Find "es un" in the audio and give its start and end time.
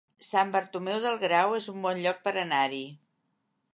1.59-1.85